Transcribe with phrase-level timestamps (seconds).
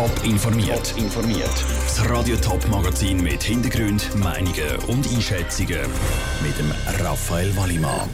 [0.00, 0.94] Top informiert.
[0.96, 1.64] informiert.
[1.84, 5.82] Das Radio Top Magazin mit Hintergrund, Meinungen und Einschätzungen
[6.42, 6.72] mit dem
[7.04, 8.08] Raphael Wallimann.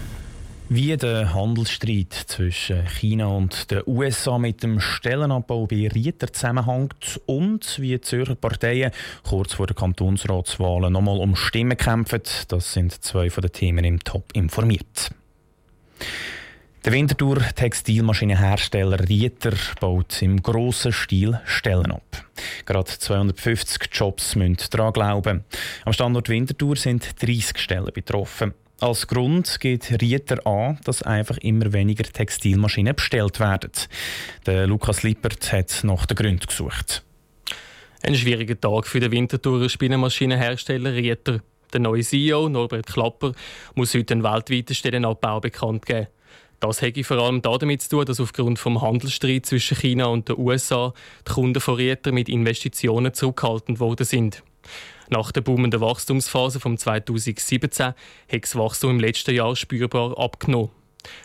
[0.69, 7.81] Wie der Handelsstreit zwischen China und den USA mit dem Stellenabbau bei Rieter zusammenhängt und
[7.81, 8.91] wie die Zürcher Parteien
[9.23, 14.01] kurz vor der Kantonsratswahlen nochmal um Stimmen kämpfen, das sind zwei von den Themen im
[14.01, 15.13] Top informiert.
[16.87, 22.25] Der Winterthur Textilmaschinenhersteller Rieter baut im grossen Stil Stellen ab.
[22.65, 25.45] Gerade 250 Jobs müssen daran glauben.
[25.85, 28.55] Am Standort Winterthur sind 30 Stellen betroffen.
[28.79, 33.73] Als Grund geht Rieter an, dass einfach immer weniger Textilmaschinen bestellt werden.
[34.47, 37.03] Der Lukas Lippert hat nach den Gründen gesucht.
[38.05, 41.41] Ein schwieriger Tag für den Winterthurer Spinnenmaschinenhersteller Rieter.
[41.73, 43.33] Der neue CEO Norbert Klapper
[43.75, 46.07] muss heute einen weltweiten Stellenabbau bekannt geben.
[46.61, 50.39] Das hätte vor allem damit zu tun, dass aufgrund des Handelsstreits zwischen China und den
[50.39, 50.95] USA
[51.29, 54.43] die Kunden von Rieter mit Investitionen zurückgehalten worden sind.
[55.09, 57.95] Nach der boomenden Wachstumsphase von 2017 hat
[58.43, 60.71] das Wachstum im letzten Jahr spürbar abgenommen.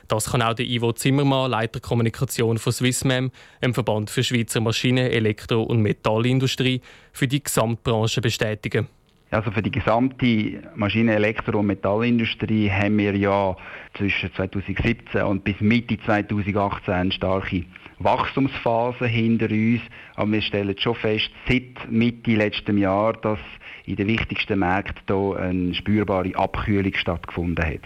[0.08, 5.10] Das kann auch der Ivo Zimmermann, Leiter Kommunikation von Swissmem, einem Verband für Schweizer Maschinen-,
[5.10, 8.88] Elektro- und Metallindustrie, für die Gesamtbranche bestätigen.
[9.32, 13.56] Also für die gesamte Maschinen-, Elektro- und Metallindustrie haben wir ja
[13.98, 17.64] zwischen 2017 und bis Mitte 2018 eine starke
[18.00, 19.82] Wachstumsphase hinter uns.
[20.16, 23.40] Aber wir stellen schon fest, seit Mitte letzten Jahr, dass
[23.86, 27.82] in den wichtigsten Märkten hier eine spürbare Abkühlung stattgefunden hat.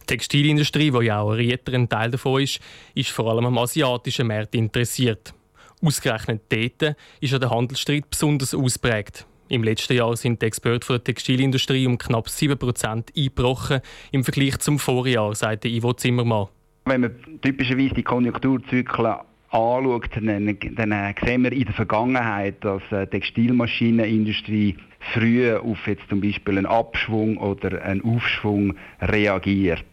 [0.00, 2.58] Die Textilindustrie, die ja auch ein ein Teil davon ist,
[2.96, 5.32] ist vor allem am asiatischen Markt interessiert.
[5.80, 9.26] Ausgerechnet dort ist der Handelsstreit besonders ausprägt.
[9.50, 13.80] Im letzten Jahr sind die Experten der Textilindustrie um knapp 7% eingebrochen
[14.12, 16.46] im Vergleich zum Vorjahr, sagt Ivo Zimmermann.
[16.84, 19.16] Wenn man typischerweise die Konjunkturzyklen
[19.50, 24.76] anschaut, dann, dann sehen wir in der Vergangenheit, dass die Textilmaschinenindustrie
[25.14, 29.84] früh auf jetzt zum Beispiel einen Abschwung oder einen Aufschwung reagiert.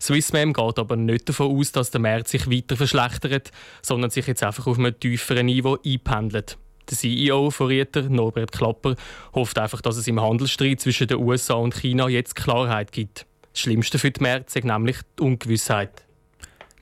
[0.00, 3.50] Swissmem geht aber nicht davon aus, dass der Markt sich weiter verschlechtert,
[3.82, 6.56] sondern sich jetzt einfach auf einem tieferen Niveau einpendelt.
[6.90, 8.96] Der CEO von Rieter, Norbert Klapper,
[9.34, 13.26] hofft einfach, dass es im Handelsstreit zwischen den USA und China jetzt Klarheit gibt.
[13.52, 16.04] Das Schlimmste für die Märkte ist nämlich die Ungewissheit.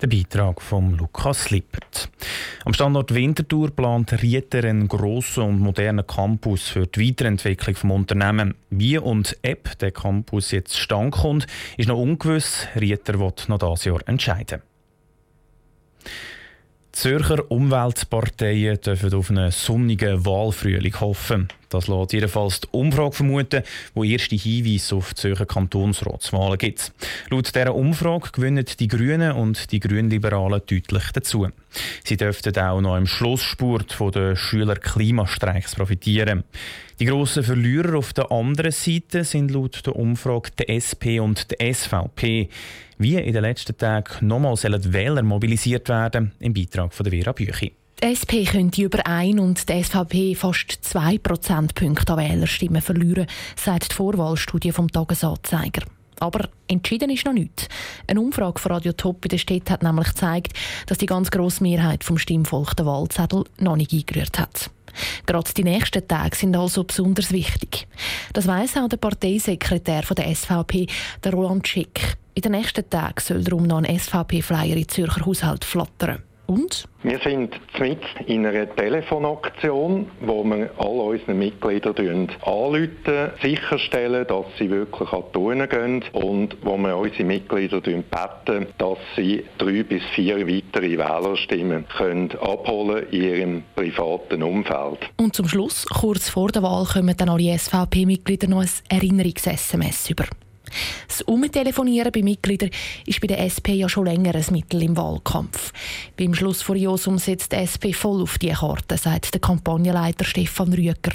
[0.02, 2.10] Der Beitrag von Lukas Lippert.
[2.66, 8.54] Am Standort Winterthur plant Rieter einen grossen und modernen Campus für die Weiterentwicklung des Unternehmens.
[8.68, 11.46] Wie und ob der Campus jetzt zustande kommt,
[11.78, 12.68] ist noch ungewiss.
[12.78, 14.60] Rieter wird noch dieses Jahr entscheiden.
[16.96, 21.48] Zürcher Umweltparteien dürfen auf einen sonnigen Wahlfrühling hoffen.
[21.68, 23.62] Das lässt jedenfalls die Umfrage vermuten,
[23.94, 26.92] wo erste Hinweise auf die Zürcher Kantonsratswahlen gibt.
[27.30, 31.48] Laut dieser Umfrage gewinnen die Grünen und die Grünliberalen deutlich dazu.
[32.04, 36.44] Sie dürften auch noch im Schlussspurt von den Schüler Klimastreiks profitieren.
[36.98, 41.74] Die grossen Verlierer auf der anderen Seite sind laut der Umfrage die SP und die
[41.74, 42.48] SVP.
[42.98, 47.72] Wie in den letzten Tagen nochmal sollen Wähler mobilisiert werden, im Beitrag von Vera Büchi.
[48.02, 53.26] Die SP könnte über ein und die SVP fast zwei Prozentpunkte an Wählerstimmen verlieren,
[53.56, 55.82] sagt die Vorwahlstudie vom Tagesanzeiger.
[56.20, 57.68] Aber entschieden ist noch nichts.
[58.06, 60.52] Eine Umfrage von Radio Top in der Stadt hat nämlich gezeigt,
[60.86, 64.70] dass die ganz grosse Mehrheit vom Stimmvolk den Wahlzettel noch nicht eingerührt hat.
[65.24, 67.88] Gerade die nächsten Tage sind also besonders wichtig.
[68.34, 70.86] Das weiss auch der Parteisekretär der SVP,
[71.24, 72.18] der Roland Schick.
[72.34, 76.22] In den nächsten Tagen soll darum noch ein SVP-Flyer in Zürcher Haushalt flattern.
[76.46, 76.88] Und?
[77.02, 84.70] Wir sind mit in einer Telefonaktion, wo wir alle unseren Mitgliedern anrufen, sicherstellen, dass sie
[84.70, 90.02] wirklich an die Touren gehen und wo wir unsere Mitglieder beten, dass sie drei bis
[90.14, 94.98] vier weitere Wählerstimmen können abholen in ihrem privaten Umfeld.
[95.16, 100.24] Und zum Schluss, kurz vor der Wahl, kommen dann alle SVP-Mitglieder noch ein Erinnerungs-SMS über.
[101.08, 102.70] Das Umtelefonieren bei Mitgliedern
[103.06, 105.72] ist bei der SP ja schon länger ein Mittel im Wahlkampf.
[106.16, 110.72] Beim Schluss vor Josum setzt die SP voll auf die Karte, sagt der Kampagnenleiter Stefan
[110.72, 111.12] Rüeger.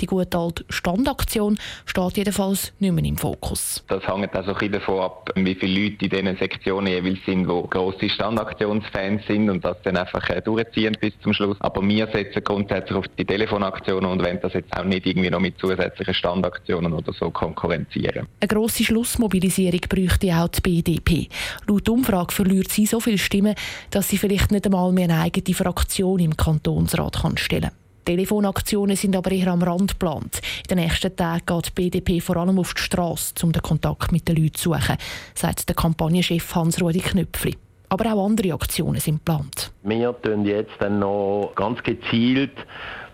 [0.00, 3.84] Die gute alte Standaktion steht jedenfalls nicht mehr im Fokus.
[3.88, 7.68] Das hängt also ein davon ab, wie viele Leute in diesen Sektionen jeweils sind, die
[7.70, 11.56] grosse Standaktionsfans sind und das dann einfach äh, durchziehen bis zum Schluss.
[11.60, 15.40] Aber wir setzen grundsätzlich auf die Telefonaktionen und wollen das jetzt auch nicht irgendwie noch
[15.40, 18.26] mit zusätzlichen Standaktionen oder so konkurrenzieren.
[18.40, 21.28] Eine grosse Schlussmobilisierung bräuchte auch die BDP.
[21.66, 23.54] Laut Umfrage verliert sie so viele Stimmen,
[23.90, 27.79] dass sie vielleicht nicht einmal mehr eine eigene Fraktion im Kantonsrat kann stellen kann.
[28.04, 30.40] Telefonaktionen sind aber eher am Rand geplant.
[30.62, 34.12] In den nächsten Tagen geht die BDP vor allem auf die Straße, um den Kontakt
[34.12, 34.96] mit den Leuten zu suchen,
[35.34, 37.56] sagt der Kampagnenchef Hans-Rudi Knöpfli.
[37.88, 39.72] Aber auch andere Aktionen sind geplant.
[39.82, 42.52] Wir tun jetzt dann noch ganz gezielt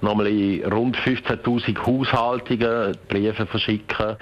[0.01, 0.27] nochmal
[0.71, 4.17] rund 15.000 Haushaltungen Briefe verschicken.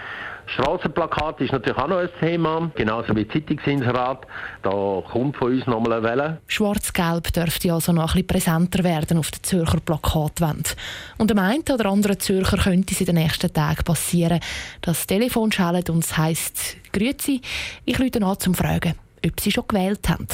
[0.47, 4.27] Strassenplakat ist natürlich auch noch ein Thema, genauso wie Zeitungsinserat.
[4.63, 6.41] Da kommt von uns nochmal eine Welle.
[6.47, 10.77] Schwarz-Gelb dürfte also noch ein bisschen präsenter werden auf der Zürcher Plakatwand.
[11.19, 14.41] Und dem einen oder anderen Zürcher könnte es in den nächsten Tagen passieren,
[14.83, 17.41] dass das Telefon schellt und es heisst «Grüezi,
[17.85, 18.95] ich rufe an zum Fragen,
[19.25, 20.29] ob Sie schon gewählt haben».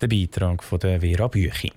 [0.00, 1.70] Der Beitrag von der Vera Büchi.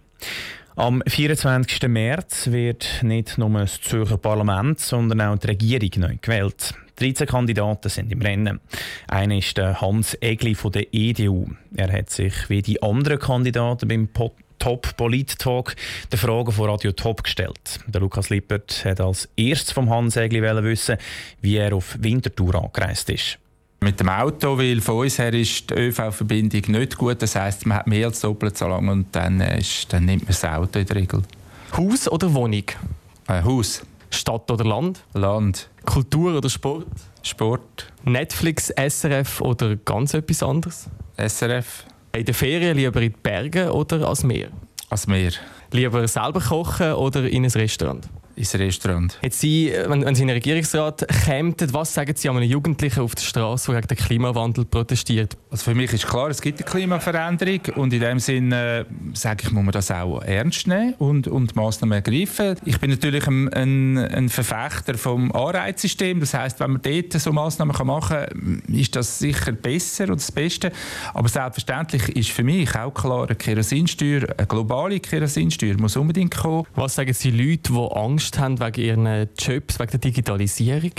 [0.77, 1.87] Am 24.
[1.87, 6.75] März wird nicht nur das Zürcher Parlament, sondern auch die Regierung neu gewählt.
[6.97, 8.59] 13 Kandidaten sind im Rennen.
[9.07, 11.47] Einer ist der Hans Egli von der EDU.
[11.75, 14.09] Er hat sich wie die anderen Kandidaten beim
[14.59, 15.75] Top Polit Talk
[16.13, 17.79] die Fragen von Radio Top gestellt.
[17.87, 20.97] Der Lukas Lippert hat als erstes vom Hans Egli wissen,
[21.41, 23.39] wie er auf Winterthur angereist ist.
[23.79, 27.21] Mit dem Auto, weil von uns her ist die ÖV-Verbindung nicht gut.
[27.21, 30.29] Das heisst, man hat mehr als doppelt so lange und dann, ist, dann nimmt man
[30.29, 31.21] das Auto in der Regel.
[31.75, 32.63] Haus oder Wohnung?
[33.27, 33.83] Äh, Haus.
[34.09, 35.03] Stadt oder Land?
[35.13, 35.69] Land.
[35.85, 36.87] Kultur oder Sport?
[37.21, 37.91] Sport.
[38.03, 40.89] Netflix, SRF oder ganz etwas anderes?
[41.17, 41.85] SRF.
[42.13, 44.49] In der Ferien lieber in die Berge oder als Meer?
[44.89, 45.33] Als Meer.
[45.71, 48.07] Lieber selber kochen oder in ein Restaurant?
[48.37, 49.17] Ins Restaurant.
[49.21, 52.49] Jetzt Sie, äh, wenn, wenn Sie in den Regierungsrat kämen, was sagen Sie an einen
[52.49, 55.37] Jugendlichen auf der Straße, der gegen den Klimawandel protestiert?
[55.49, 59.43] Also für mich ist klar, es gibt eine Klimaveränderung und in dem Sinne äh, sage
[59.43, 62.55] ich, muss man das auch ernst nehmen und, und Massnahmen ergreifen.
[62.65, 66.19] Ich bin natürlich ein, ein, ein Verfechter vom Anreizsystem.
[66.19, 70.31] Das heißt, wenn man dort so Massnahmen machen kann, ist das sicher besser und das
[70.31, 70.71] Beste.
[71.13, 76.65] Aber selbstverständlich ist für mich auch klar, eine Kerosinsteuer, eine globale Kerosinsteuer muss unbedingt kommen.
[76.75, 80.91] Was sagen Sie Leute, die Angst Angst haben wegen ihren Jobs, wegen der Digitalisierung?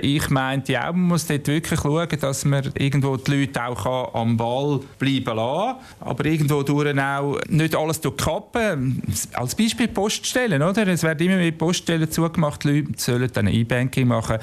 [0.00, 4.36] Ich meinte auch, man muss dort wirklich schauen, dass man irgendwo die Leute auch am
[4.36, 9.02] Ball bleiben lassen aber irgendwo durch auch nicht alles durchkappen.
[9.32, 10.86] Als Beispiel Poststellen, oder?
[10.88, 14.38] Es werden immer mehr Poststellen zugemacht, die Leute sollen dann E-Banking machen.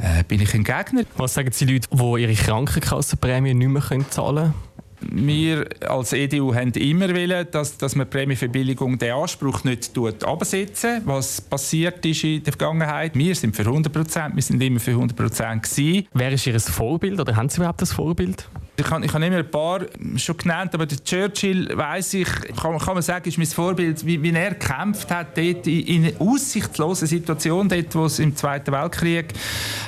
[0.00, 1.02] Äh, bin ich ein Gegner.
[1.16, 4.71] Was sagen Sie Leute, die ihre Krankenkassenprämie nicht mehr zahlen können?
[5.10, 9.92] Wir als EDU haben immer wollen, dass, dass man die Prämieverbilligung den Anspruch nicht
[10.24, 14.80] absetzen Was passiert ist in der Vergangenheit, wir sind für 100 Prozent, wir sind immer
[14.80, 15.66] für 100 Prozent
[16.12, 18.48] Wer ist Ihr Vorbild oder haben Sie überhaupt ein Vorbild?
[18.74, 19.80] Ich habe, ich habe immer ein paar
[20.16, 24.22] schon genannt, aber der Churchill, weiß ich, kann, kann, man sagen, ist mein Vorbild, wie,
[24.22, 29.34] wie er gekämpft hat dort in, in aussichtslosen Situationen, dort, wo es im Zweiten Weltkrieg,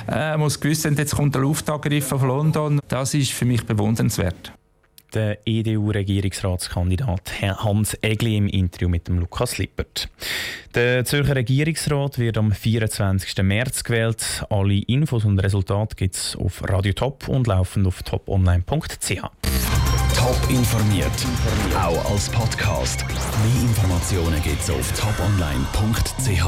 [0.07, 2.79] äh, wo es gewusst haben, jetzt kommt der Luftangriff auf London.
[2.87, 4.53] Das ist für mich bewundernswert
[5.13, 10.09] der EDU-Regierungsratskandidat Hans Egli im Interview mit dem Lukas Lippert.
[10.73, 13.37] Der Zürcher Regierungsrat wird am 24.
[13.43, 14.45] März gewählt.
[14.49, 19.21] Alle Infos und Resultate gibt es auf Radio Top und laufend auf toponline.ch.
[20.15, 21.11] Top informiert,
[21.77, 23.05] auch als Podcast.
[23.07, 26.45] Mehr Informationen gibt es auf toponline.ch.